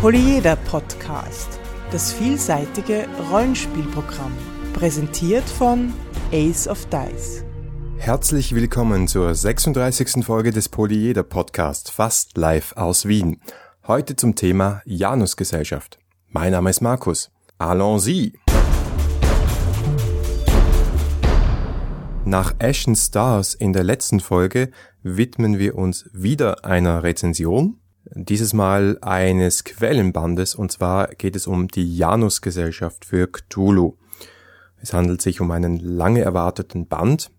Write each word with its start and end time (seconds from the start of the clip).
Polyeder 0.00 0.54
Podcast, 0.54 1.58
das 1.90 2.12
vielseitige 2.12 3.08
Rollenspielprogramm, 3.32 4.30
präsentiert 4.72 5.42
von 5.42 5.92
Ace 6.30 6.68
of 6.68 6.86
Dice. 6.86 7.42
Herzlich 7.96 8.54
willkommen 8.54 9.08
zur 9.08 9.34
36. 9.34 10.24
Folge 10.24 10.52
des 10.52 10.68
Polyeder 10.68 11.24
Podcast, 11.24 11.90
fast 11.90 12.36
live 12.36 12.76
aus 12.76 13.08
Wien. 13.08 13.40
Heute 13.88 14.14
zum 14.14 14.36
Thema 14.36 14.82
Janusgesellschaft. 14.84 15.98
Mein 16.28 16.52
Name 16.52 16.70
ist 16.70 16.80
Markus. 16.80 17.32
Allons-y! 17.58 18.38
Nach 22.24 22.54
Ashen 22.60 22.94
Stars 22.94 23.54
in 23.54 23.72
der 23.72 23.82
letzten 23.82 24.20
Folge 24.20 24.70
widmen 25.02 25.58
wir 25.58 25.74
uns 25.74 26.08
wieder 26.12 26.64
einer 26.64 27.02
Rezension, 27.02 27.80
dieses 28.14 28.52
Mal 28.52 28.98
eines 29.00 29.64
Quellenbandes, 29.64 30.54
und 30.54 30.72
zwar 30.72 31.08
geht 31.08 31.36
es 31.36 31.46
um 31.46 31.68
die 31.68 31.96
Janus-Gesellschaft 31.96 33.04
für 33.04 33.26
Cthulhu. 33.26 33.96
Es 34.80 34.92
handelt 34.92 35.20
sich 35.20 35.40
um 35.40 35.50
einen 35.50 35.78
lange 35.78 36.22
erwarteten 36.22 36.86
Band, 36.86 37.30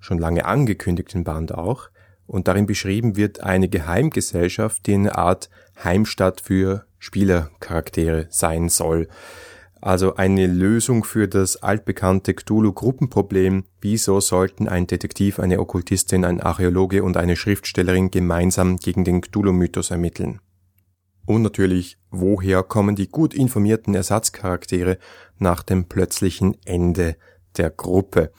schon 0.00 0.18
lange 0.18 0.44
angekündigten 0.44 1.24
Band 1.24 1.52
auch, 1.52 1.90
und 2.26 2.48
darin 2.48 2.66
beschrieben 2.66 3.16
wird 3.16 3.40
eine 3.42 3.68
Geheimgesellschaft, 3.68 4.86
die 4.86 4.94
eine 4.94 5.16
Art 5.16 5.48
Heimstatt 5.82 6.40
für 6.40 6.84
Spielercharaktere 6.98 8.26
sein 8.28 8.68
soll. 8.68 9.08
Also 9.80 10.16
eine 10.16 10.46
Lösung 10.46 11.04
für 11.04 11.28
das 11.28 11.56
altbekannte 11.62 12.34
Cthulhu-Gruppenproblem, 12.34 13.64
wieso 13.80 14.20
sollten 14.20 14.68
ein 14.68 14.86
Detektiv, 14.86 15.38
eine 15.38 15.60
Okkultistin, 15.60 16.24
ein 16.24 16.40
Archäologe 16.40 17.04
und 17.04 17.16
eine 17.16 17.36
Schriftstellerin 17.36 18.10
gemeinsam 18.10 18.78
gegen 18.78 19.04
den 19.04 19.20
Cthulhu-Mythos 19.20 19.90
ermitteln. 19.90 20.40
Und 21.26 21.42
natürlich, 21.42 21.98
woher 22.10 22.62
kommen 22.62 22.96
die 22.96 23.08
gut 23.08 23.34
informierten 23.34 23.94
Ersatzcharaktere 23.94 24.98
nach 25.38 25.62
dem 25.62 25.84
plötzlichen 25.84 26.56
Ende 26.64 27.16
der 27.56 27.70
Gruppe? 27.70 28.32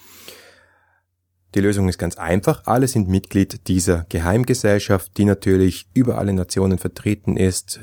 Die 1.56 1.62
Lösung 1.62 1.88
ist 1.88 1.98
ganz 1.98 2.18
einfach. 2.18 2.64
Alle 2.66 2.88
sind 2.88 3.08
Mitglied 3.08 3.68
dieser 3.68 4.06
Geheimgesellschaft, 4.10 5.18
die 5.18 5.26
natürlich 5.26 5.88
über 5.94 6.18
alle 6.18 6.34
Nationen 6.34 6.78
vertreten 6.78 7.38
ist, 7.38 7.80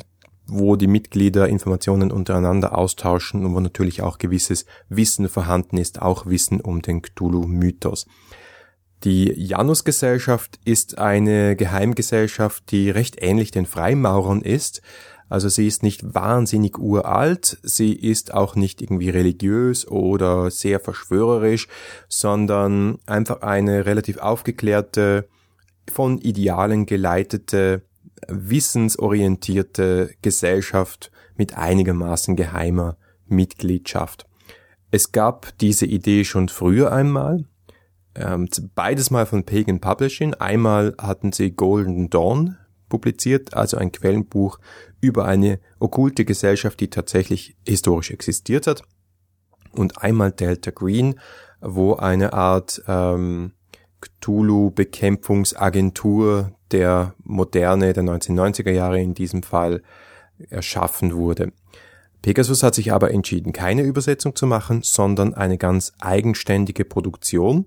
wo 0.46 0.76
die 0.76 0.86
Mitglieder 0.86 1.48
Informationen 1.48 2.12
untereinander 2.12 2.76
austauschen 2.76 3.44
und 3.44 3.54
wo 3.54 3.60
natürlich 3.60 4.02
auch 4.02 4.18
gewisses 4.18 4.66
Wissen 4.88 5.28
vorhanden 5.28 5.76
ist, 5.76 6.00
auch 6.00 6.26
Wissen 6.26 6.60
um 6.60 6.82
den 6.82 7.02
Cthulhu-Mythos. 7.02 8.06
Die 9.04 9.32
Janus-Gesellschaft 9.36 10.58
ist 10.64 10.98
eine 10.98 11.54
Geheimgesellschaft, 11.56 12.70
die 12.70 12.90
recht 12.90 13.16
ähnlich 13.20 13.50
den 13.50 13.66
Freimaurern 13.66 14.40
ist. 14.40 14.80
Also 15.28 15.48
sie 15.48 15.66
ist 15.66 15.82
nicht 15.82 16.14
wahnsinnig 16.14 16.78
uralt, 16.78 17.58
sie 17.62 17.92
ist 17.92 18.32
auch 18.32 18.54
nicht 18.54 18.80
irgendwie 18.80 19.10
religiös 19.10 19.86
oder 19.86 20.50
sehr 20.50 20.78
verschwörerisch, 20.78 21.66
sondern 22.08 22.98
einfach 23.06 23.42
eine 23.42 23.86
relativ 23.86 24.18
aufgeklärte, 24.18 25.28
von 25.92 26.18
Idealen 26.18 26.86
geleitete 26.86 27.82
wissensorientierte 28.28 30.10
Gesellschaft 30.22 31.10
mit 31.36 31.56
einigermaßen 31.56 32.36
geheimer 32.36 32.96
Mitgliedschaft. 33.26 34.26
Es 34.90 35.12
gab 35.12 35.58
diese 35.58 35.86
Idee 35.86 36.24
schon 36.24 36.48
früher 36.48 36.92
einmal, 36.92 37.44
ähm, 38.14 38.48
beides 38.74 39.10
mal 39.10 39.26
von 39.26 39.44
Pagan 39.44 39.80
Publishing. 39.80 40.34
Einmal 40.34 40.94
hatten 40.98 41.32
sie 41.32 41.50
Golden 41.50 42.08
Dawn 42.08 42.56
publiziert, 42.88 43.54
also 43.54 43.76
ein 43.76 43.92
Quellenbuch 43.92 44.58
über 45.00 45.26
eine 45.26 45.60
okkulte 45.80 46.24
Gesellschaft, 46.24 46.80
die 46.80 46.88
tatsächlich 46.88 47.56
historisch 47.66 48.10
existiert 48.10 48.66
hat. 48.66 48.82
Und 49.72 50.02
einmal 50.02 50.32
Delta 50.32 50.70
Green, 50.70 51.20
wo 51.60 51.94
eine 51.94 52.32
Art 52.32 52.82
ähm, 52.86 53.52
Cthulhu-Bekämpfungsagentur 54.00 56.52
der 56.72 57.14
Moderne 57.22 57.92
der 57.92 58.04
1990er 58.04 58.70
Jahre 58.70 59.00
in 59.00 59.14
diesem 59.14 59.42
Fall 59.42 59.82
erschaffen 60.50 61.14
wurde. 61.14 61.52
Pegasus 62.22 62.62
hat 62.62 62.74
sich 62.74 62.92
aber 62.92 63.12
entschieden, 63.12 63.52
keine 63.52 63.82
Übersetzung 63.82 64.34
zu 64.34 64.46
machen, 64.46 64.80
sondern 64.82 65.34
eine 65.34 65.58
ganz 65.58 65.92
eigenständige 66.00 66.84
Produktion 66.84 67.66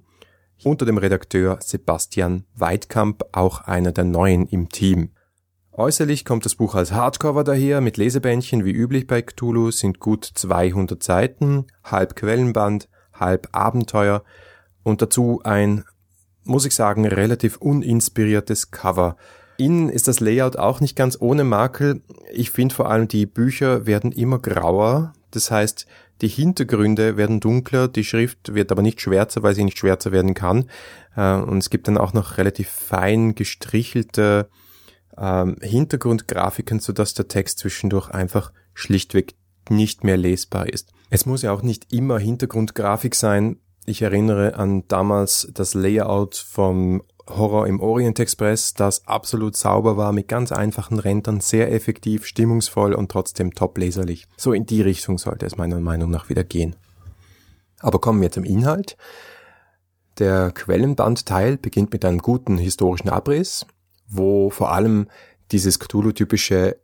unter 0.63 0.85
dem 0.85 0.97
Redakteur 0.97 1.59
Sebastian 1.61 2.43
Weidkamp, 2.55 3.23
auch 3.31 3.61
einer 3.61 3.93
der 3.93 4.03
neuen 4.03 4.45
im 4.47 4.69
Team. 4.69 5.11
Äußerlich 5.71 6.25
kommt 6.25 6.43
das 6.43 6.55
Buch 6.55 6.75
als 6.75 6.91
Hardcover 6.91 7.45
daher, 7.45 7.79
mit 7.79 7.95
Lesebändchen 7.95 8.65
wie 8.65 8.71
üblich 8.71 9.07
bei 9.07 9.21
Cthulhu, 9.21 9.71
sind 9.71 9.99
gut 9.99 10.25
200 10.25 11.01
Seiten, 11.01 11.67
halb 11.85 12.17
Quellenband, 12.17 12.89
halb 13.13 13.47
Abenteuer 13.53 14.23
und 14.83 15.01
dazu 15.01 15.39
ein 15.45 15.85
muss 16.43 16.65
ich 16.65 16.75
sagen, 16.75 17.05
relativ 17.05 17.57
uninspiriertes 17.57 18.71
Cover. 18.71 19.17
Innen 19.57 19.89
ist 19.89 20.07
das 20.07 20.21
Layout 20.21 20.57
auch 20.57 20.79
nicht 20.79 20.95
ganz 20.95 21.17
ohne 21.19 21.43
Makel. 21.43 22.01
Ich 22.31 22.51
finde 22.51 22.73
vor 22.73 22.89
allem, 22.89 23.07
die 23.07 23.25
Bücher 23.25 23.85
werden 23.85 24.11
immer 24.11 24.39
grauer. 24.39 25.13
Das 25.31 25.51
heißt, 25.51 25.85
die 26.21 26.27
Hintergründe 26.27 27.17
werden 27.17 27.39
dunkler, 27.39 27.87
die 27.87 28.03
Schrift 28.03 28.53
wird 28.53 28.71
aber 28.71 28.81
nicht 28.81 29.01
schwärzer, 29.01 29.43
weil 29.43 29.55
sie 29.55 29.63
nicht 29.63 29.77
schwärzer 29.77 30.11
werden 30.11 30.33
kann. 30.33 30.69
Äh, 31.15 31.35
und 31.35 31.59
es 31.59 31.69
gibt 31.69 31.87
dann 31.87 31.97
auch 31.97 32.13
noch 32.13 32.37
relativ 32.37 32.69
fein 32.69 33.35
gestrichelte 33.35 34.49
ähm, 35.17 35.57
Hintergrundgrafiken, 35.61 36.79
sodass 36.79 37.13
der 37.13 37.27
Text 37.27 37.59
zwischendurch 37.59 38.09
einfach 38.09 38.51
schlichtweg 38.73 39.35
nicht 39.69 40.03
mehr 40.03 40.17
lesbar 40.17 40.69
ist. 40.69 40.91
Es 41.09 41.25
muss 41.25 41.41
ja 41.41 41.51
auch 41.51 41.61
nicht 41.61 41.91
immer 41.91 42.19
Hintergrundgrafik 42.19 43.15
sein. 43.15 43.57
Ich 43.89 44.03
erinnere 44.03 44.53
an 44.53 44.83
damals 44.87 45.49
das 45.51 45.73
Layout 45.73 46.35
vom 46.35 47.01
Horror 47.27 47.65
im 47.65 47.79
Orient 47.79 48.19
Express, 48.19 48.75
das 48.75 49.07
absolut 49.07 49.55
sauber 49.55 49.97
war, 49.97 50.11
mit 50.11 50.27
ganz 50.27 50.51
einfachen 50.51 50.99
Rändern, 50.99 51.39
sehr 51.39 51.71
effektiv, 51.73 52.27
stimmungsvoll 52.27 52.93
und 52.93 53.09
trotzdem 53.09 53.55
top 53.55 53.79
leserlich. 53.79 54.27
So 54.37 54.53
in 54.53 54.67
die 54.67 54.83
Richtung 54.83 55.17
sollte 55.17 55.47
es 55.47 55.57
meiner 55.57 55.79
Meinung 55.79 56.11
nach 56.11 56.29
wieder 56.29 56.43
gehen. 56.43 56.75
Aber 57.79 57.97
kommen 57.97 58.21
wir 58.21 58.31
zum 58.31 58.43
Inhalt. 58.43 58.95
Der 60.19 60.51
Quellenbandteil 60.51 61.57
beginnt 61.57 61.91
mit 61.91 62.05
einem 62.05 62.19
guten 62.19 62.59
historischen 62.59 63.09
Abriss, 63.09 63.65
wo 64.07 64.51
vor 64.51 64.71
allem 64.71 65.07
dieses 65.51 65.79
Cthulhu-typische 65.79 66.77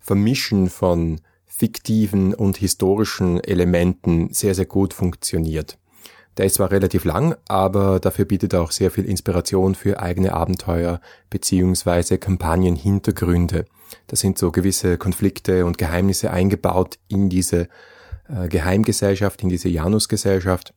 Vermischen 0.00 0.68
von 0.68 1.20
fiktiven 1.46 2.34
und 2.34 2.56
historischen 2.56 3.38
Elementen 3.38 4.32
sehr, 4.32 4.56
sehr 4.56 4.66
gut 4.66 4.94
funktioniert. 4.94 5.78
Der 6.36 6.46
ist 6.46 6.56
zwar 6.56 6.70
relativ 6.70 7.04
lang, 7.04 7.36
aber 7.46 8.00
dafür 8.00 8.24
bietet 8.24 8.52
er 8.54 8.62
auch 8.62 8.72
sehr 8.72 8.90
viel 8.90 9.04
Inspiration 9.04 9.74
für 9.74 10.00
eigene 10.00 10.32
Abenteuer 10.32 11.00
beziehungsweise 11.30 12.18
Kampagnenhintergründe. 12.18 13.66
Da 14.08 14.16
sind 14.16 14.38
so 14.38 14.50
gewisse 14.50 14.98
Konflikte 14.98 15.64
und 15.64 15.78
Geheimnisse 15.78 16.30
eingebaut 16.30 16.98
in 17.06 17.28
diese 17.28 17.68
äh, 18.28 18.48
Geheimgesellschaft, 18.48 19.42
in 19.42 19.48
diese 19.48 19.68
Janusgesellschaft, 19.68 20.74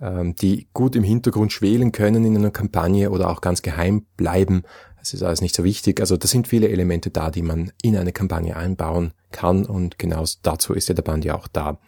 ähm, 0.00 0.34
die 0.36 0.68
gut 0.74 0.96
im 0.96 1.04
Hintergrund 1.04 1.52
schwelen 1.52 1.92
können 1.92 2.24
in 2.24 2.36
einer 2.36 2.50
Kampagne 2.50 3.10
oder 3.10 3.30
auch 3.30 3.40
ganz 3.40 3.62
geheim 3.62 4.04
bleiben. 4.16 4.64
Das 4.98 5.14
ist 5.14 5.22
alles 5.22 5.40
nicht 5.40 5.54
so 5.54 5.64
wichtig. 5.64 6.00
Also 6.00 6.16
da 6.16 6.26
sind 6.26 6.48
viele 6.48 6.68
Elemente 6.68 7.10
da, 7.10 7.30
die 7.30 7.42
man 7.42 7.72
in 7.82 7.96
eine 7.96 8.12
Kampagne 8.12 8.56
einbauen 8.56 9.12
kann 9.32 9.64
und 9.64 9.98
genau 9.98 10.24
dazu 10.42 10.74
ist 10.74 10.88
ja 10.88 10.94
der 10.94 11.02
Band 11.02 11.24
ja 11.24 11.36
auch 11.36 11.48
da. 11.48 11.78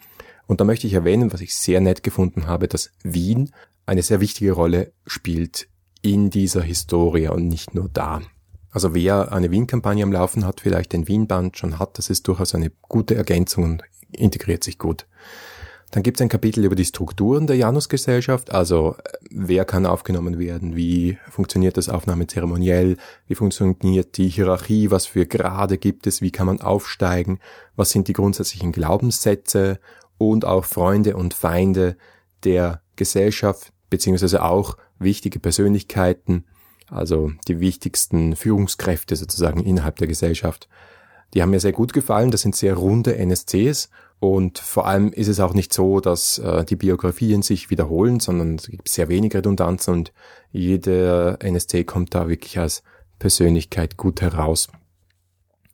Und 0.47 0.61
da 0.61 0.65
möchte 0.65 0.87
ich 0.87 0.93
erwähnen, 0.93 1.31
was 1.33 1.41
ich 1.41 1.55
sehr 1.55 1.81
nett 1.81 2.03
gefunden 2.03 2.47
habe, 2.47 2.67
dass 2.67 2.91
Wien 3.03 3.51
eine 3.85 4.01
sehr 4.01 4.19
wichtige 4.19 4.53
Rolle 4.53 4.93
spielt 5.05 5.67
in 6.01 6.29
dieser 6.29 6.61
Historie 6.61 7.27
und 7.27 7.47
nicht 7.47 7.75
nur 7.75 7.89
da. 7.89 8.21
Also 8.71 8.93
wer 8.93 9.31
eine 9.31 9.51
Wien-Kampagne 9.51 10.03
am 10.03 10.11
Laufen 10.11 10.45
hat, 10.45 10.61
vielleicht 10.61 10.93
den 10.93 11.07
Wien-Band 11.07 11.57
schon 11.57 11.79
hat, 11.79 11.97
das 11.97 12.09
ist 12.09 12.27
durchaus 12.27 12.55
eine 12.55 12.71
gute 12.81 13.15
Ergänzung 13.15 13.63
und 13.63 13.83
integriert 14.11 14.63
sich 14.63 14.77
gut. 14.77 15.05
Dann 15.91 16.03
gibt 16.03 16.17
es 16.17 16.21
ein 16.21 16.29
Kapitel 16.29 16.65
über 16.65 16.75
die 16.75 16.83
Strukturen 16.83 17.47
der 17.47 17.55
Janusgesellschaft, 17.55 18.51
also 18.51 18.97
äh, 18.97 19.17
wer 19.31 19.63
kann 19.63 19.85
aufgenommen 19.85 20.37
werden, 20.37 20.75
wie 20.75 21.17
funktioniert 21.29 21.77
das 21.77 21.87
Aufnahme 21.87 22.27
zeremoniell, 22.27 22.97
wie 23.27 23.35
funktioniert 23.35 24.17
die 24.17 24.27
Hierarchie, 24.27 24.91
was 24.91 25.05
für 25.05 25.25
Grade 25.25 25.77
gibt 25.77 26.05
es, 26.05 26.21
wie 26.21 26.31
kann 26.31 26.47
man 26.47 26.59
aufsteigen, 26.59 27.39
was 27.77 27.91
sind 27.91 28.09
die 28.09 28.13
grundsätzlichen 28.13 28.73
Glaubenssätze 28.73 29.79
und 30.17 30.45
auch 30.45 30.65
Freunde 30.65 31.15
und 31.15 31.33
Feinde 31.33 31.97
der 32.43 32.81
Gesellschaft, 32.95 33.71
beziehungsweise 33.89 34.43
auch 34.43 34.77
wichtige 34.99 35.39
Persönlichkeiten, 35.39 36.45
also 36.89 37.31
die 37.47 37.59
wichtigsten 37.59 38.35
Führungskräfte 38.35 39.15
sozusagen 39.15 39.63
innerhalb 39.63 39.97
der 39.97 40.07
Gesellschaft. 40.07 40.67
Die 41.33 41.41
haben 41.41 41.51
mir 41.51 41.59
sehr 41.59 41.73
gut 41.73 41.93
gefallen, 41.93 42.31
das 42.31 42.41
sind 42.41 42.55
sehr 42.55 42.75
runde 42.75 43.17
NSCs 43.17 43.89
und 44.19 44.57
vor 44.57 44.87
allem 44.87 45.11
ist 45.11 45.27
es 45.27 45.39
auch 45.39 45.53
nicht 45.53 45.73
so, 45.73 45.99
dass 45.99 46.39
äh, 46.39 46.63
die 46.65 46.75
Biografien 46.75 47.41
sich 47.41 47.69
wiederholen, 47.69 48.19
sondern 48.19 48.55
es 48.55 48.67
gibt 48.67 48.89
sehr 48.89 49.09
wenig 49.09 49.35
Redundanz 49.35 49.87
und 49.87 50.11
jeder 50.51 51.41
NSC 51.43 51.83
kommt 51.83 52.15
da 52.15 52.27
wirklich 52.27 52.57
als 52.57 52.81
Persönlichkeit 53.19 53.97
gut 53.97 54.21
heraus. 54.21 54.69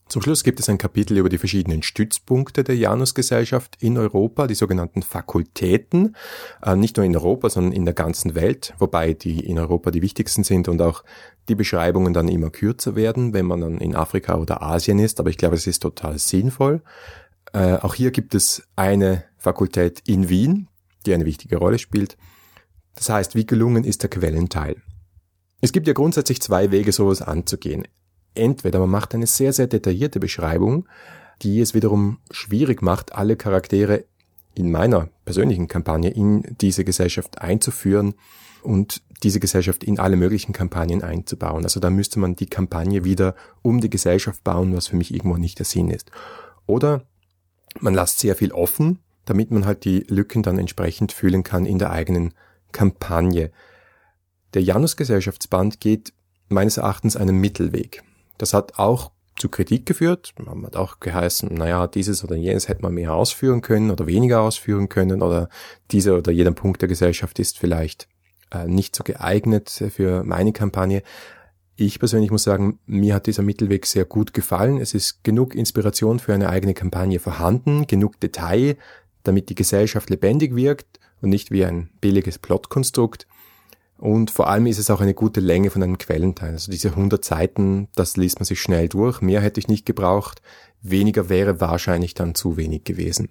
Zum 0.10 0.22
Schluss 0.22 0.44
gibt 0.44 0.60
es 0.60 0.70
ein 0.70 0.78
Kapitel 0.78 1.18
über 1.18 1.30
die 1.30 1.38
verschiedenen 1.38 1.82
Stützpunkte 1.82 2.64
der 2.64 2.76
Janusgesellschaft 2.76 3.78
in 3.82 3.98
Europa, 3.98 4.48
die 4.48 4.56
sogenannten 4.56 5.02
Fakultäten, 5.02 6.16
äh, 6.62 6.76
nicht 6.76 6.98
nur 6.98 7.06
in 7.06 7.16
Europa, 7.16 7.50
sondern 7.50 7.72
in 7.72 7.86
der 7.86 7.94
ganzen 7.94 8.36
Welt, 8.36 8.74
wobei 8.80 9.14
die 9.14 9.40
in 9.40 9.58
Europa 9.58 9.92
die 9.92 10.02
wichtigsten 10.02 10.44
sind 10.44 10.68
und 10.68 10.82
auch 10.82 11.04
die 11.50 11.56
Beschreibungen 11.56 12.14
dann 12.14 12.28
immer 12.28 12.50
kürzer 12.50 12.96
werden, 12.96 13.34
wenn 13.34 13.46
man 13.46 13.62
dann 13.62 13.78
in 13.80 13.96
Afrika 13.96 14.36
oder 14.36 14.62
Asien 14.62 15.00
ist, 15.00 15.20
aber 15.20 15.30
ich 15.30 15.38
glaube, 15.38 15.56
es 15.56 15.68
ist 15.68 15.82
total 15.82 16.20
sinnvoll. 16.20 16.82
Äh, 17.54 17.78
auch 17.78 17.96
hier 17.96 18.12
gibt 18.12 18.36
es 18.36 18.64
eine 18.76 19.24
Fakultät 19.38 20.02
in 20.06 20.30
Wien, 20.30 20.68
die 21.06 21.14
eine 21.14 21.26
wichtige 21.26 21.58
Rolle 21.58 21.80
spielt. 21.80 22.18
Das 22.96 23.10
heißt, 23.10 23.36
wie 23.36 23.46
gelungen 23.46 23.84
ist 23.84 24.04
der 24.04 24.10
Quellenteil? 24.10 24.76
Es 25.62 25.72
gibt 25.72 25.88
ja 25.88 25.94
grundsätzlich 25.94 26.42
zwei 26.42 26.72
Wege, 26.72 26.92
sowas 26.92 27.22
anzugehen 27.22 27.86
entweder 28.36 28.80
man 28.80 28.90
macht 28.90 29.14
eine 29.14 29.28
sehr, 29.28 29.54
sehr 29.54 29.68
detaillierte 29.68 30.20
Beschreibung, 30.20 30.88
die 31.42 31.60
es 31.60 31.74
wiederum 31.74 32.20
schwierig 32.32 32.82
macht, 32.82 33.16
alle 33.16 33.36
Charaktere 33.36 34.06
in 34.56 34.72
meiner 34.72 35.10
persönlichen 35.26 35.68
Kampagne 35.68 36.10
in 36.10 36.44
diese 36.62 36.84
Gesellschaft 36.84 37.42
einzuführen 37.42 38.14
und 38.62 39.02
diese 39.24 39.40
Gesellschaft 39.40 39.84
in 39.84 40.00
alle 40.00 40.16
möglichen 40.16 40.54
Kampagnen 40.54 41.02
einzubauen. 41.02 41.64
Also 41.64 41.80
da 41.80 41.90
müsste 41.90 42.20
man 42.20 42.36
die 42.36 42.46
Kampagne 42.46 43.04
wieder 43.04 43.36
um 43.62 43.82
die 43.82 43.90
Gesellschaft 43.90 44.44
bauen, 44.44 44.76
was 44.76 44.88
für 44.88 44.96
mich 44.96 45.14
irgendwo 45.14 45.38
nicht 45.38 45.60
der 45.60 45.66
Sinn 45.66 45.90
ist. 45.90 46.12
Oder 46.66 47.04
man 47.80 47.94
lässt 47.94 48.20
sehr 48.20 48.36
viel 48.36 48.52
offen, 48.52 49.00
damit 49.26 49.52
man 49.52 49.66
halt 49.66 49.86
die 49.86 50.02
Lücken 50.08 50.44
dann 50.44 50.60
entsprechend 50.60 51.12
füllen 51.12 51.44
kann 51.44 51.66
in 51.66 51.80
der 51.80 51.92
eigenen 51.92 52.34
Kampagne. 52.72 53.52
Der 54.54 54.62
Janus-Gesellschaftsband 54.62 55.80
geht 55.80 56.14
meines 56.50 56.78
Erachtens 56.78 57.16
einen 57.16 57.40
Mittelweg. 57.40 58.04
Das 58.38 58.54
hat 58.54 58.78
auch 58.78 59.12
zu 59.36 59.50
Kritik 59.50 59.86
geführt. 59.86 60.34
Man 60.38 60.66
hat 60.66 60.76
auch 60.76 61.00
geheißen, 61.00 61.54
naja, 61.54 61.88
dieses 61.88 62.24
oder 62.24 62.36
jenes 62.36 62.68
hätte 62.68 62.82
man 62.82 62.94
mehr 62.94 63.14
ausführen 63.14 63.62
können 63.62 63.92
oder 63.92 64.08
weniger 64.08 64.42
ausführen 64.42 64.90
können 64.90 65.22
oder 65.22 65.50
dieser 65.92 66.18
oder 66.18 66.32
jeder 66.32 66.52
Punkt 66.52 66.82
der 66.82 66.90
Gesellschaft 66.90 67.40
ist 67.40 67.58
vielleicht 67.58 68.08
äh, 68.52 68.68
nicht 68.68 68.96
so 68.96 69.04
geeignet 69.04 69.84
für 69.90 70.24
meine 70.24 70.54
Kampagne. 70.54 71.04
Ich 71.76 71.98
persönlich 71.98 72.30
muss 72.30 72.44
sagen, 72.44 72.80
mir 72.86 73.16
hat 73.16 73.26
dieser 73.26 73.42
Mittelweg 73.42 73.88
sehr 73.88 74.06
gut 74.06 74.34
gefallen. 74.34 74.78
Es 74.80 74.94
ist 74.94 75.24
genug 75.24 75.56
Inspiration 75.56 76.20
für 76.20 76.34
eine 76.34 76.50
eigene 76.50 76.76
Kampagne 76.76 77.20
vorhanden, 77.20 77.88
genug 77.88 78.20
Detail, 78.20 78.78
damit 79.24 79.50
die 79.50 79.56
Gesellschaft 79.56 80.10
lebendig 80.12 80.56
wirkt 80.56 81.00
und 81.22 81.30
nicht 81.30 81.50
wie 81.50 81.66
ein 81.66 81.90
billiges 82.00 82.38
Plotkonstrukt. 82.38 83.26
Und 83.98 84.32
vor 84.32 84.50
allem 84.50 84.66
ist 84.66 84.80
es 84.80 84.90
auch 84.90 85.02
eine 85.02 85.14
gute 85.14 85.40
Länge 85.40 85.70
von 85.70 85.84
einem 85.84 85.98
Quellenteil. 85.98 86.52
Also 86.52 86.72
diese 86.72 86.90
100 86.90 87.24
Seiten, 87.24 87.88
das 87.96 88.18
liest 88.18 88.40
man 88.40 88.46
sich 88.46 88.62
schnell 88.62 88.90
durch. 88.90 89.22
Mehr 89.22 89.42
hätte 89.42 89.60
ich 89.60 89.68
nicht 89.68 89.86
gebraucht. 89.86 90.42
Weniger 90.82 91.30
wäre 91.30 91.62
wahrscheinlich 91.62 92.14
dann 92.14 92.36
zu 92.36 92.58
wenig 92.58 92.84
gewesen. 92.84 93.30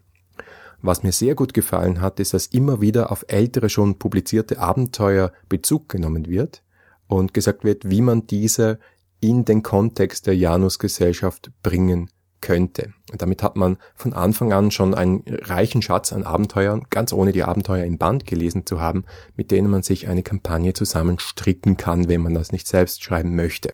Was 0.81 1.03
mir 1.03 1.13
sehr 1.13 1.35
gut 1.35 1.55
gefallen 1.55 2.01
hat, 2.01 2.19
ist, 2.19 2.35
dass 2.35 2.47
immer 2.47 2.81
wieder 2.81 3.13
auf 3.13 3.25
ältere 3.29 3.69
schon 3.69 3.99
publizierte 3.99 4.59
Abenteuer 4.59 5.33
Bezug 5.49 5.89
genommen 5.89 6.27
wird 6.27 6.63
und 7.07 7.35
gesagt 7.35 7.65
wird, 7.65 7.89
wie 7.89 8.01
man 8.01 8.27
diese 8.27 8.79
in 9.21 9.45
den 9.45 9.63
Kontext 9.63 10.27
der 10.27 10.37
Janus-Gesellschaft 10.37 11.53
bringen 11.63 12.11
könnte. 12.43 12.93
Und 13.11 13.23
damit 13.23 13.43
hat 13.43 13.57
man 13.57 13.79
von 13.95 14.13
Anfang 14.13 14.53
an 14.53 14.71
schon 14.71 14.95
einen 14.95 15.25
reichen 15.27 15.81
Schatz 15.81 16.13
an 16.13 16.25
Abenteuern, 16.25 16.85
ganz 16.91 17.15
ohne 17.15 17.33
die 17.33 17.45
Abenteuer 17.45 17.87
im 17.87 17.97
Band 17.97 18.27
gelesen 18.27 18.67
zu 18.67 18.81
haben, 18.81 19.05
mit 19.35 19.51
denen 19.51 19.71
man 19.71 19.83
sich 19.83 20.09
eine 20.09 20.23
Kampagne 20.23 20.75
zusammenstricken 20.75 21.79
kann, 21.79 22.09
wenn 22.09 22.21
man 22.21 22.35
das 22.35 22.53
nicht 22.53 22.67
selbst 22.67 23.03
schreiben 23.03 23.35
möchte. 23.35 23.71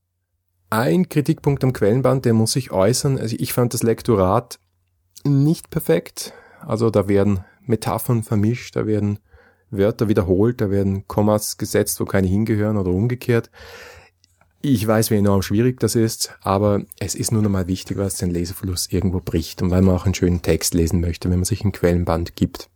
Ein 0.70 1.08
Kritikpunkt 1.08 1.64
am 1.64 1.72
Quellenband, 1.72 2.24
der 2.24 2.34
muss 2.34 2.54
ich 2.54 2.70
äußern. 2.70 3.18
Also 3.18 3.34
ich 3.38 3.52
fand 3.52 3.74
das 3.74 3.82
Lektorat 3.82 4.60
nicht 5.24 5.70
perfekt. 5.70 6.34
Also 6.60 6.90
da 6.90 7.08
werden 7.08 7.44
Metaphern 7.62 8.22
vermischt, 8.22 8.76
da 8.76 8.86
werden 8.86 9.18
Wörter 9.70 10.08
wiederholt, 10.08 10.60
da 10.60 10.70
werden 10.70 11.06
Kommas 11.06 11.58
gesetzt, 11.58 12.00
wo 12.00 12.04
keine 12.04 12.26
hingehören 12.26 12.76
oder 12.76 12.90
umgekehrt. 12.90 13.50
Ich 14.60 14.84
weiß, 14.84 15.10
wie 15.10 15.16
enorm 15.16 15.42
schwierig 15.42 15.78
das 15.78 15.94
ist, 15.94 16.32
aber 16.42 16.82
es 16.98 17.14
ist 17.14 17.30
nun 17.30 17.44
einmal 17.44 17.68
wichtig, 17.68 17.96
was 17.96 18.16
den 18.16 18.30
Leseverlust 18.30 18.92
irgendwo 18.92 19.20
bricht 19.20 19.62
und 19.62 19.70
weil 19.70 19.82
man 19.82 19.94
auch 19.94 20.04
einen 20.04 20.14
schönen 20.14 20.42
Text 20.42 20.74
lesen 20.74 21.00
möchte, 21.00 21.30
wenn 21.30 21.38
man 21.38 21.44
sich 21.44 21.64
ein 21.64 21.70
Quellenband 21.70 22.34
gibt. 22.34 22.68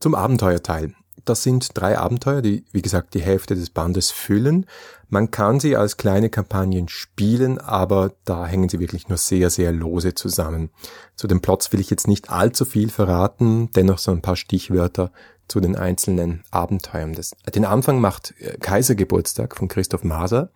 Zum 0.00 0.14
Abenteuerteil. 0.14 0.94
Das 1.24 1.42
sind 1.42 1.70
drei 1.72 1.96
Abenteuer, 1.96 2.42
die, 2.42 2.66
wie 2.72 2.82
gesagt, 2.82 3.14
die 3.14 3.22
Hälfte 3.22 3.54
des 3.54 3.70
Bandes 3.70 4.10
füllen. 4.10 4.66
Man 5.08 5.30
kann 5.30 5.60
sie 5.60 5.76
als 5.76 5.96
kleine 5.96 6.28
Kampagnen 6.28 6.88
spielen, 6.88 7.58
aber 7.58 8.12
da 8.26 8.46
hängen 8.46 8.68
sie 8.68 8.78
wirklich 8.78 9.08
nur 9.08 9.16
sehr, 9.16 9.48
sehr 9.48 9.72
lose 9.72 10.14
zusammen. 10.14 10.68
Zu 11.16 11.26
den 11.26 11.40
Plots 11.40 11.72
will 11.72 11.80
ich 11.80 11.88
jetzt 11.88 12.06
nicht 12.06 12.28
allzu 12.28 12.66
viel 12.66 12.90
verraten, 12.90 13.70
dennoch 13.74 13.96
so 13.96 14.10
ein 14.10 14.20
paar 14.20 14.36
Stichwörter 14.36 15.10
zu 15.48 15.60
den 15.60 15.76
einzelnen 15.76 16.42
Abenteuern. 16.50 17.16
Den 17.54 17.64
Anfang 17.64 17.98
macht 18.00 18.34
äh, 18.40 18.58
Kaisergeburtstag 18.58 19.56
von 19.56 19.68
Christoph 19.68 20.04
Maser 20.04 20.50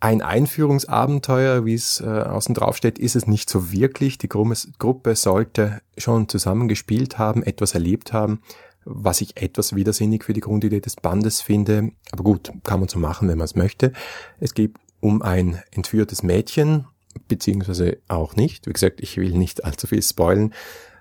ein 0.00 0.22
Einführungsabenteuer, 0.22 1.66
wie 1.66 1.74
es 1.74 2.00
äh, 2.00 2.06
außen 2.06 2.54
drauf 2.54 2.76
steht, 2.76 2.98
ist 2.98 3.16
es 3.16 3.26
nicht 3.26 3.50
so 3.50 3.70
wirklich. 3.70 4.16
Die 4.16 4.28
Gruppe 4.28 5.14
sollte 5.14 5.82
schon 5.98 6.28
zusammengespielt 6.28 7.18
haben, 7.18 7.42
etwas 7.42 7.74
erlebt 7.74 8.14
haben, 8.14 8.40
was 8.86 9.20
ich 9.20 9.36
etwas 9.36 9.74
widersinnig 9.74 10.24
für 10.24 10.32
die 10.32 10.40
Grundidee 10.40 10.80
des 10.80 10.96
Bandes 10.96 11.42
finde. 11.42 11.92
Aber 12.12 12.24
gut, 12.24 12.50
kann 12.64 12.80
man 12.80 12.88
so 12.88 12.98
machen, 12.98 13.28
wenn 13.28 13.36
man 13.36 13.44
es 13.44 13.56
möchte. 13.56 13.92
Es 14.40 14.54
geht 14.54 14.74
um 15.00 15.20
ein 15.20 15.62
entführtes 15.70 16.22
Mädchen, 16.22 16.86
beziehungsweise 17.28 17.98
auch 18.08 18.36
nicht. 18.36 18.66
Wie 18.66 18.72
gesagt, 18.72 19.00
ich 19.02 19.18
will 19.18 19.36
nicht 19.36 19.64
allzu 19.64 19.86
viel 19.86 20.02
spoilen. 20.02 20.54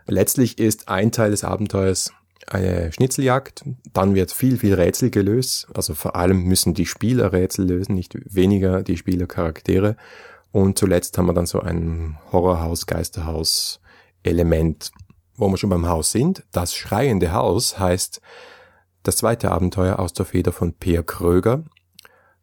Letztlich 0.07 0.59
ist 0.59 0.89
ein 0.89 1.11
Teil 1.11 1.31
des 1.31 1.43
Abenteuers 1.45 2.11
eine 2.47 2.91
Schnitzeljagd, 2.91 3.63
dann 3.93 4.15
wird 4.15 4.31
viel, 4.31 4.57
viel 4.57 4.73
Rätsel 4.73 5.09
gelöst. 5.09 5.67
Also 5.73 5.93
vor 5.93 6.15
allem 6.15 6.43
müssen 6.43 6.73
die 6.73 6.85
Spieler 6.85 7.33
Rätsel 7.33 7.67
lösen, 7.67 7.95
nicht 7.95 8.15
weniger 8.33 8.83
die 8.83 8.97
Spielercharaktere. 8.97 9.95
Und 10.51 10.79
zuletzt 10.79 11.17
haben 11.17 11.27
wir 11.27 11.33
dann 11.33 11.45
so 11.45 11.59
ein 11.61 12.17
Horrorhaus, 12.31 12.87
Geisterhaus 12.87 13.81
Element, 14.23 14.91
wo 15.35 15.47
wir 15.47 15.57
schon 15.57 15.69
beim 15.69 15.87
Haus 15.87 16.11
sind. 16.11 16.43
Das 16.51 16.75
schreiende 16.75 17.33
Haus 17.33 17.79
heißt 17.79 18.21
das 19.03 19.17
zweite 19.17 19.51
Abenteuer 19.51 19.99
aus 19.99 20.13
der 20.13 20.25
Feder 20.25 20.51
von 20.51 20.73
Peer 20.73 21.03
Kröger. 21.03 21.63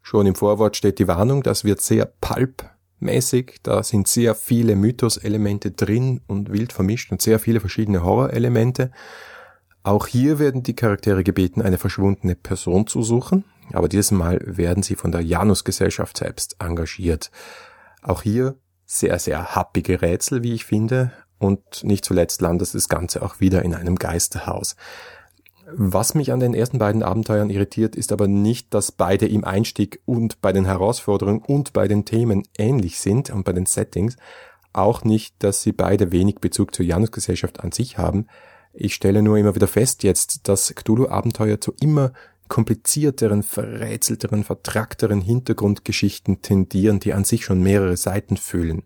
Schon 0.01 0.25
im 0.25 0.35
Vorwort 0.35 0.77
steht 0.77 0.99
die 0.99 1.07
Warnung, 1.07 1.43
das 1.43 1.65
wird 1.65 1.81
sehr 1.81 2.05
pulpmäßig. 2.05 3.57
Da 3.61 3.83
sind 3.83 4.07
sehr 4.07 4.35
viele 4.35 4.75
Mythos-Elemente 4.75 5.71
drin 5.71 6.21
und 6.27 6.51
wild 6.51 6.71
vermischt 6.71 7.11
und 7.11 7.21
sehr 7.21 7.39
viele 7.39 7.59
verschiedene 7.59 8.03
Horror-Elemente. 8.03 8.91
Auch 9.87 10.05
hier 10.05 10.37
werden 10.37 10.63
die 10.63 10.75
Charaktere 10.75 11.23
gebeten, 11.23 11.61
eine 11.61 11.77
verschwundene 11.77 12.35
Person 12.35 12.87
zu 12.87 13.03
suchen, 13.03 13.45
aber 13.71 13.87
dieses 13.87 14.11
Mal 14.11 14.41
werden 14.43 14.83
sie 14.83 14.95
von 14.95 15.13
der 15.13 15.21
Janus-Gesellschaft 15.21 16.17
selbst 16.17 16.57
engagiert. 16.59 17.31
Auch 18.01 18.21
hier 18.21 18.57
sehr, 18.85 19.17
sehr 19.17 19.55
happige 19.55 20.01
Rätsel, 20.01 20.43
wie 20.43 20.53
ich 20.53 20.65
finde, 20.65 21.13
und 21.39 21.85
nicht 21.85 22.03
zuletzt 22.03 22.41
landet 22.41 22.75
das 22.75 22.89
Ganze 22.89 23.21
auch 23.21 23.39
wieder 23.39 23.63
in 23.63 23.73
einem 23.73 23.95
Geisterhaus. 23.95 24.75
Was 25.71 26.15
mich 26.15 26.33
an 26.33 26.41
den 26.41 26.53
ersten 26.53 26.79
beiden 26.79 27.01
Abenteuern 27.01 27.49
irritiert, 27.49 27.95
ist 27.95 28.11
aber 28.11 28.27
nicht, 28.27 28.73
dass 28.73 28.91
beide 28.91 29.25
im 29.25 29.45
Einstieg 29.45 30.01
und 30.03 30.41
bei 30.41 30.51
den 30.51 30.65
Herausforderungen 30.65 31.39
und 31.39 31.71
bei 31.71 31.87
den 31.87 32.03
Themen 32.03 32.43
ähnlich 32.57 32.99
sind 32.99 33.29
und 33.29 33.45
bei 33.45 33.53
den 33.53 33.65
Settings, 33.65 34.17
auch 34.73 35.05
nicht, 35.05 35.41
dass 35.41 35.61
sie 35.61 35.71
beide 35.71 36.11
wenig 36.11 36.39
Bezug 36.41 36.75
zur 36.75 36.85
Janus-Gesellschaft 36.85 37.61
an 37.61 37.71
sich 37.71 37.97
haben, 37.97 38.27
ich 38.79 38.93
stelle 38.93 39.23
nur 39.23 39.37
immer 39.37 39.55
wieder 39.55 39.67
fest 39.67 40.03
jetzt, 40.03 40.47
dass 40.47 40.73
Cthulhu-Abenteuer 40.73 41.59
zu 41.59 41.73
immer 41.81 42.13
komplizierteren, 42.47 43.43
verrätselteren, 43.43 44.43
vertrackteren 44.43 45.19
Hintergrundgeschichten 45.19 46.41
tendieren, 46.41 46.99
die 46.99 47.13
an 47.13 47.23
sich 47.23 47.43
schon 47.43 47.61
mehrere 47.61 47.97
Seiten 47.97 48.37
füllen. 48.37 48.83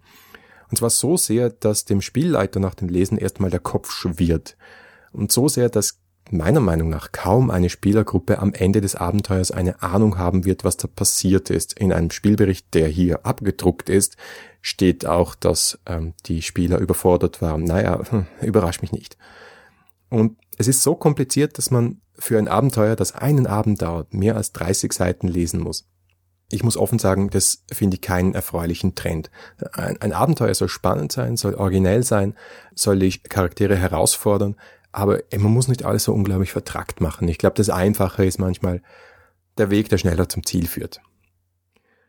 Und 0.70 0.78
zwar 0.78 0.90
so 0.90 1.18
sehr, 1.18 1.50
dass 1.50 1.86
dem 1.86 2.02
Spielleiter 2.02 2.60
nach 2.62 2.74
dem 2.74 2.88
Lesen 2.88 3.18
erstmal 3.18 3.50
der 3.50 3.60
Kopf 3.60 3.92
schwirrt. 3.92 4.56
Und 5.12 5.32
so 5.32 5.50
sehr, 5.50 5.68
dass 5.68 6.00
meiner 6.30 6.62
Meinung 6.62 6.88
nach 6.90 7.12
kaum 7.12 7.52
eine 7.52 7.70
Spielergruppe 7.70 8.40
am 8.40 8.54
Ende 8.54 8.80
des 8.80 8.96
Abenteuers 8.96 9.52
eine 9.52 9.84
Ahnung 9.84 10.18
haben 10.18 10.46
wird, 10.46 10.64
was 10.64 10.78
da 10.78 10.88
passiert 10.88 11.50
ist. 11.50 11.78
In 11.78 11.92
einem 11.92 12.12
Spielbericht, 12.12 12.74
der 12.74 12.88
hier 12.88 13.26
abgedruckt 13.26 13.90
ist, 13.90 14.16
steht 14.62 15.06
auch, 15.06 15.36
dass 15.36 15.80
ähm, 15.86 16.14
die 16.28 16.42
Spieler 16.42 16.78
überfordert 16.80 17.42
waren. 17.42 17.66
Naja, 17.66 18.02
hm, 18.10 18.28
überrascht 18.42 18.82
mich 18.82 18.94
nicht. 18.94 19.18
Und 20.12 20.38
es 20.58 20.68
ist 20.68 20.84
so 20.84 20.94
kompliziert, 20.94 21.58
dass 21.58 21.72
man 21.72 22.02
für 22.20 22.38
ein 22.38 22.50
Abenteuer, 22.50 22.96
das 22.96 23.16
einen 23.16 23.48
Abend 23.48 23.82
dauert, 23.82 24.14
mehr 24.14 24.36
als 24.36 24.52
30 24.52 24.92
Seiten 24.92 25.28
lesen 25.28 25.62
muss. 25.62 25.88
Ich 26.52 26.64
muss 26.64 26.76
offen 26.76 27.00
sagen, 27.00 27.30
das 27.30 27.64
finde 27.72 27.96
ich 27.96 28.02
keinen 28.02 28.36
erfreulichen 28.36 28.94
Trend. 28.94 29.32
Ein, 29.72 30.00
ein, 30.02 30.12
Abenteuer 30.12 30.54
soll 30.54 30.68
spannend 30.68 31.14
sein, 31.14 31.38
soll 31.38 31.56
originell 31.56 32.04
sein, 32.04 32.36
soll 32.76 33.00
die 33.00 33.18
Charaktere 33.20 33.78
herausfordern, 33.78 34.58
aber 34.92 35.22
man 35.32 35.54
muss 35.54 35.70
nicht 35.70 35.86
alles 35.86 36.04
so 36.04 36.14
unglaublich 36.14 36.52
vertrackt 36.52 37.00
machen. 37.00 37.30
Ich 37.30 37.38
glaube, 37.38 37.56
das 37.56 37.70
Einfache 37.70 38.26
ist 38.26 38.38
manchmal 38.38 38.82
der 39.58 39.70
Weg, 39.70 39.88
der 39.88 39.98
schneller 39.98 40.28
zum 40.28 40.46
Ziel 40.46 40.68
führt. 40.68 41.02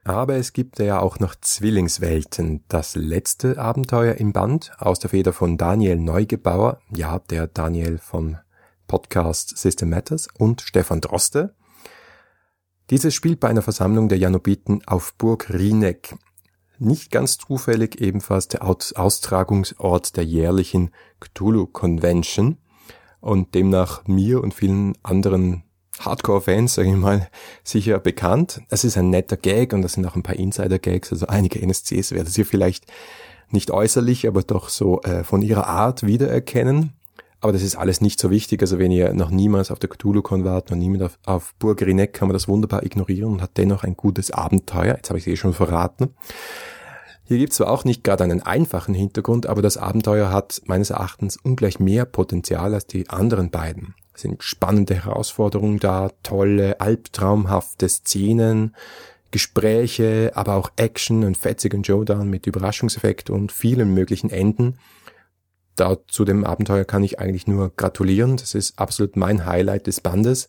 Aber 0.05 0.35
es 0.35 0.53
gibt 0.53 0.81
ja 0.81 0.99
auch 0.99 1.21
noch 1.21 1.37
Zwillingswelten. 1.37 2.65
Das 2.67 2.97
letzte 2.97 3.59
Abenteuer 3.59 4.15
im 4.17 4.33
Band 4.33 4.73
aus 4.79 4.99
der 4.99 5.11
Feder 5.11 5.33
von 5.33 5.57
Daniel 5.57 5.97
Neugebauer, 5.97 6.81
ja, 6.91 7.21
der 7.21 7.47
Daniel 7.47 7.99
von 7.99 8.39
Podcast 8.89 9.57
System 9.57 9.91
Matters 9.91 10.29
und 10.37 10.61
Stefan 10.61 11.01
Droste. 11.01 11.55
Dieses 12.91 13.15
spielt 13.15 13.39
bei 13.39 13.49
einer 13.49 13.63
Versammlung 13.63 14.09
der 14.09 14.19
Janobiten 14.19 14.83
auf 14.87 15.15
Burg 15.15 15.51
Rieneck. 15.51 16.17
Nicht 16.79 17.13
ganz 17.13 17.39
zufällig 17.39 18.01
ebenfalls 18.01 18.49
der 18.49 18.65
Austragungsort 18.65 20.17
der 20.17 20.25
jährlichen 20.25 20.91
Cthulhu 21.21 21.69
Convention 21.69 22.59
und 23.21 23.55
demnach 23.55 24.05
mir 24.09 24.43
und 24.43 24.53
vielen 24.53 24.99
anderen 25.05 25.63
Hardcore-Fans, 26.05 26.75
sage 26.75 26.91
ich 26.91 26.97
mal, 26.97 27.29
sicher 27.65 27.99
bekannt. 27.99 28.63
Es 28.69 28.85
ist 28.85 28.97
ein 28.97 29.11
netter 29.11 29.37
Gag 29.37 29.73
und 29.73 29.83
das 29.83 29.95
sind 29.95 30.07
auch 30.07 30.17
ein 30.17 30.23
paar 30.23 30.37
Insider-Gags, 30.37 31.13
also 31.13 31.27
einige 31.27 31.61
NSCs 31.61 32.13
werdet 32.13 32.37
ihr 32.37 32.47
vielleicht 32.47 32.87
nicht 33.51 33.71
äußerlich, 33.71 34.27
aber 34.27 34.43
doch 34.43 34.69
so 34.69 35.03
äh, 35.03 35.25
von 35.25 35.43
ihrer 35.43 35.67
Art 35.67 36.05
wiedererkennen. 36.05 36.93
Aber 37.41 37.53
das 37.53 37.63
ist 37.63 37.77
alles 37.77 38.01
nicht 38.01 38.21
so 38.21 38.31
wichtig. 38.31 38.63
Also 38.63 38.79
wenn 38.79 38.93
ihr 38.93 39.13
noch 39.15 39.31
niemals 39.31 39.71
auf 39.71 39.81
der 39.81 39.91
Cthulhu-Con 39.91 40.45
wart, 40.45 40.71
noch 40.71 40.77
niemand 40.77 41.03
auf, 41.03 41.19
auf 41.27 41.55
Burg 41.59 41.83
Rineck, 41.83 42.13
kann 42.13 42.29
man 42.29 42.35
das 42.35 42.47
wunderbar 42.47 42.85
ignorieren 42.85 43.33
und 43.33 43.43
hat 43.43 43.57
dennoch 43.57 43.83
ein 43.83 43.97
gutes 43.97 44.31
Abenteuer. 44.31 44.95
Jetzt 44.95 45.11
habe 45.11 45.19
ich 45.19 45.27
es 45.27 45.33
eh 45.33 45.37
schon 45.37 45.53
verraten. 45.53 46.15
Hier 47.25 47.39
gibt 47.39 47.53
es 47.53 47.57
zwar 47.57 47.71
auch 47.71 47.85
nicht 47.85 48.05
gerade 48.05 48.23
einen 48.25 48.43
einfachen 48.43 48.95
Hintergrund, 48.95 49.47
aber 49.47 49.61
das 49.61 49.77
Abenteuer 49.77 50.31
hat 50.31 50.63
meines 50.67 50.91
Erachtens 50.91 51.37
ungleich 51.37 51.81
mehr 51.81 52.05
Potenzial 52.05 52.75
als 52.75 52.87
die 52.87 53.11
anderen 53.11 53.51
beiden. 53.51 53.95
Sind 54.23 54.45
spannende 54.45 54.95
Herausforderungen 54.95 55.81
da, 55.81 56.11
tolle, 56.23 56.81
albtraumhafte 56.81 57.89
Szenen, 57.89 58.77
Gespräche, 59.33 60.31
aber 60.35 60.55
auch 60.55 60.71
Action 60.77 61.25
und 61.25 61.37
fetzigen 61.37 61.83
Showdown 61.83 62.31
mit 62.31 62.47
Überraschungseffekt 62.47 63.31
und 63.31 63.51
vielen 63.51 63.93
möglichen 63.93 64.31
Enden. 64.31 64.79
Da 65.75 65.97
zu 66.07 66.25
dem 66.25 66.45
Abenteuer 66.45 66.85
kann 66.85 67.03
ich 67.03 67.19
eigentlich 67.19 67.49
nur 67.49 67.71
gratulieren. 67.75 68.37
Das 68.37 68.55
ist 68.55 68.79
absolut 68.79 69.17
mein 69.17 69.45
Highlight 69.45 69.89
des 69.89 70.01
Bandes. 70.01 70.49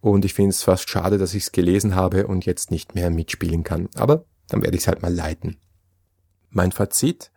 Und 0.00 0.24
ich 0.24 0.32
finde 0.32 0.50
es 0.50 0.62
fast 0.62 0.88
schade, 0.88 1.18
dass 1.18 1.34
ich 1.34 1.42
es 1.42 1.52
gelesen 1.52 1.94
habe 1.94 2.26
und 2.26 2.46
jetzt 2.46 2.70
nicht 2.70 2.94
mehr 2.94 3.10
mitspielen 3.10 3.64
kann. 3.64 3.90
Aber 3.96 4.24
dann 4.48 4.62
werde 4.62 4.76
ich 4.76 4.84
es 4.84 4.88
halt 4.88 5.02
mal 5.02 5.12
leiten. 5.12 5.58
Mein 6.48 6.72
Fazit. 6.72 7.30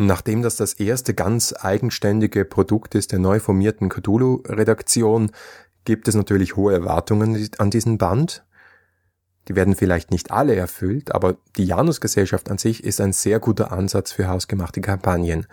Nachdem 0.00 0.42
das 0.42 0.54
das 0.54 0.74
erste 0.74 1.12
ganz 1.12 1.52
eigenständige 1.60 2.44
Produkt 2.44 2.94
ist 2.94 3.10
der 3.10 3.18
neu 3.18 3.40
formierten 3.40 3.88
Cthulhu-Redaktion, 3.88 5.32
gibt 5.84 6.06
es 6.06 6.14
natürlich 6.14 6.54
hohe 6.54 6.72
Erwartungen 6.72 7.50
an 7.58 7.70
diesen 7.70 7.98
Band. 7.98 8.44
Die 9.48 9.56
werden 9.56 9.74
vielleicht 9.74 10.12
nicht 10.12 10.30
alle 10.30 10.54
erfüllt, 10.54 11.12
aber 11.12 11.36
die 11.56 11.64
Janus-Gesellschaft 11.64 12.48
an 12.48 12.58
sich 12.58 12.84
ist 12.84 13.00
ein 13.00 13.12
sehr 13.12 13.40
guter 13.40 13.72
Ansatz 13.72 14.12
für 14.12 14.28
hausgemachte 14.28 14.80
Kampagnen. 14.80 15.48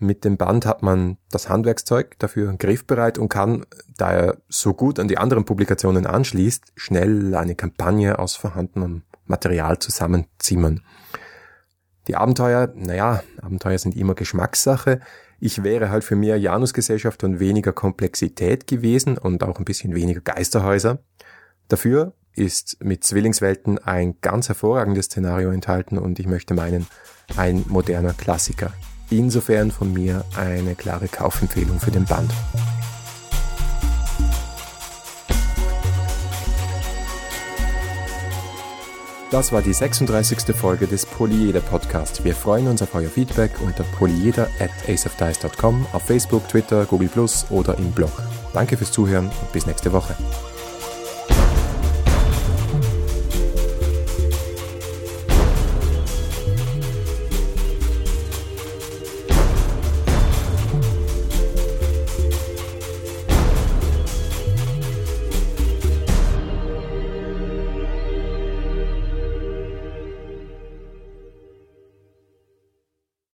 Mit 0.00 0.24
dem 0.24 0.38
Band 0.38 0.66
hat 0.66 0.82
man 0.82 1.16
das 1.30 1.48
Handwerkszeug 1.48 2.18
dafür 2.18 2.52
griffbereit 2.54 3.16
und 3.16 3.28
kann, 3.28 3.64
da 3.96 4.10
er 4.10 4.38
so 4.48 4.74
gut 4.74 4.98
an 4.98 5.06
die 5.06 5.18
anderen 5.18 5.44
Publikationen 5.44 6.04
anschließt, 6.04 6.72
schnell 6.74 7.32
eine 7.36 7.54
Kampagne 7.54 8.18
aus 8.18 8.34
vorhandenem 8.34 9.02
Material 9.26 9.78
zusammenzimmern. 9.78 10.80
Die 12.08 12.16
Abenteuer, 12.16 12.72
naja, 12.74 13.22
Abenteuer 13.40 13.78
sind 13.78 13.94
immer 13.94 14.14
Geschmackssache. 14.14 15.00
Ich 15.40 15.62
wäre 15.62 15.90
halt 15.90 16.04
für 16.04 16.16
mehr 16.16 16.38
Janusgesellschaft 16.38 17.22
und 17.22 17.38
weniger 17.38 17.72
Komplexität 17.72 18.66
gewesen 18.66 19.18
und 19.18 19.44
auch 19.44 19.58
ein 19.58 19.64
bisschen 19.64 19.94
weniger 19.94 20.22
Geisterhäuser. 20.22 20.98
Dafür 21.68 22.14
ist 22.34 22.82
mit 22.82 23.04
Zwillingswelten 23.04 23.78
ein 23.78 24.16
ganz 24.22 24.48
hervorragendes 24.48 25.06
Szenario 25.06 25.50
enthalten 25.50 25.98
und 25.98 26.18
ich 26.18 26.26
möchte 26.26 26.54
meinen, 26.54 26.86
ein 27.36 27.64
moderner 27.68 28.14
Klassiker. 28.14 28.72
Insofern 29.10 29.70
von 29.70 29.92
mir 29.92 30.24
eine 30.36 30.74
klare 30.74 31.08
Kaufempfehlung 31.08 31.78
für 31.78 31.90
den 31.90 32.06
Band. 32.06 32.30
Das 39.30 39.52
war 39.52 39.60
die 39.60 39.74
36. 39.74 40.56
Folge 40.56 40.86
des 40.86 41.04
Polyeder 41.04 41.60
Podcast. 41.60 42.24
Wir 42.24 42.34
freuen 42.34 42.66
uns 42.66 42.80
auf 42.80 42.94
euer 42.94 43.10
Feedback 43.10 43.50
unter 43.62 43.84
polyeder 43.84 44.48
at 44.58 44.70
aceofdice.com, 44.88 45.84
auf 45.92 46.02
Facebook, 46.02 46.48
Twitter, 46.48 46.86
Google 46.86 47.08
Plus 47.08 47.44
oder 47.50 47.76
im 47.76 47.92
Blog. 47.92 48.22
Danke 48.54 48.78
fürs 48.78 48.90
Zuhören 48.90 49.26
und 49.26 49.52
bis 49.52 49.66
nächste 49.66 49.92
Woche. 49.92 50.16